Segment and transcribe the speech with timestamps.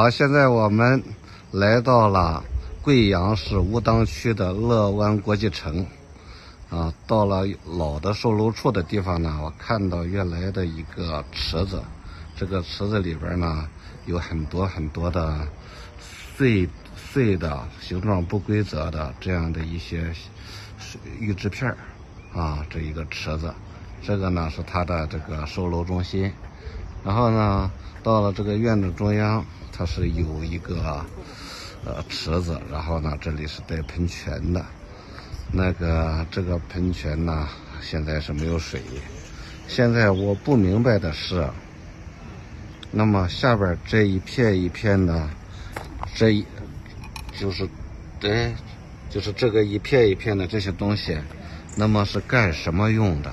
[0.00, 1.04] 好，现在我们
[1.50, 2.42] 来到了
[2.80, 5.86] 贵阳市乌当区的乐湾国际城，
[6.70, 11.82] 啊，到了老的售楼处的地方呢，我看到原来的一个池子，
[12.34, 13.68] 这个池子里边呢
[14.06, 15.46] 有很多很多的
[16.34, 20.10] 碎碎的、形状不规则的这样的一些
[21.18, 21.76] 玉制片
[22.34, 23.52] 啊，这一个池子，
[24.00, 26.32] 这个呢是它的这个售楼中心，
[27.04, 27.70] 然后呢
[28.02, 29.44] 到了这个院子中央。
[29.80, 31.02] 它是有一个
[31.86, 34.62] 呃池子，然后呢，这里是带喷泉的。
[35.50, 37.48] 那个这个喷泉呢，
[37.80, 38.82] 现在是没有水。
[39.68, 41.48] 现在我不明白的是，
[42.90, 45.30] 那么下边这一片一片的，
[46.14, 46.44] 这一
[47.38, 47.66] 就是
[48.20, 48.54] 哎，
[49.08, 51.16] 就是这个一片一片的这些东西，
[51.74, 53.32] 那么是干什么用的？